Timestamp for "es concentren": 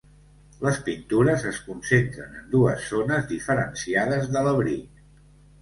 1.49-2.33